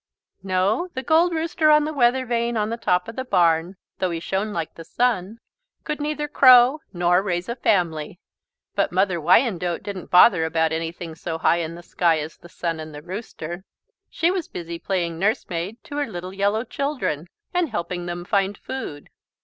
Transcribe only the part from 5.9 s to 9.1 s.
neither crow nor raise a family. But